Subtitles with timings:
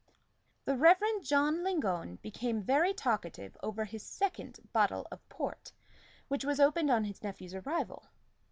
[0.65, 5.73] The Reverend John Lingon became very talkative over his second bottle of port,
[6.27, 8.05] which was opened on his nephew's arrival.